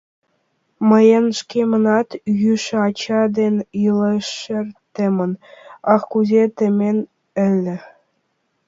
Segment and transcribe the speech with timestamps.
[0.89, 2.09] Мыйын шкемынат
[2.41, 5.31] йӱшӧ ачай дене илен шер темын,
[5.93, 6.97] ах, кузе темын
[7.49, 7.75] ыле!..